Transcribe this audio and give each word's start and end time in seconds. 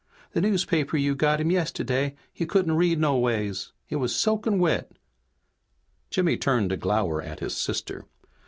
The 0.31 0.41
newspaper 0.41 0.97
you 0.97 1.13
got 1.13 1.39
him 1.39 1.51
yesterday 1.51 2.15
he 2.33 2.47
couldn't 2.47 2.75
read 2.75 2.99
no 2.99 3.15
ways. 3.19 3.71
It 3.87 3.97
was 3.97 4.15
soaking 4.15 4.57
wet!" 4.57 4.93
Jimmy 6.09 6.37
turned 6.37 6.71
to 6.71 6.75
glower 6.77 7.21
at 7.21 7.39
his 7.39 7.55
sister. 7.55 8.05